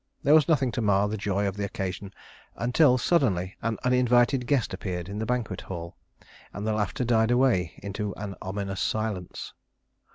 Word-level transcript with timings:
There 0.23 0.33
was 0.33 0.47
nothing 0.47 0.71
to 0.71 0.81
mar 0.81 1.07
the 1.07 1.15
joy 1.15 1.47
of 1.47 1.57
the 1.57 1.63
occasion 1.63 2.11
until 2.55 2.97
suddenly 2.97 3.55
an 3.61 3.77
uninvited 3.83 4.47
guest 4.47 4.73
appeared 4.73 5.07
in 5.07 5.19
the 5.19 5.27
banquet 5.27 5.61
hall, 5.61 5.95
and 6.51 6.65
the 6.65 6.73
laughter 6.73 7.03
died 7.03 7.29
away 7.29 7.73
into 7.83 8.15
an 8.15 8.33
ominous 8.41 8.81
silence. 8.81 9.53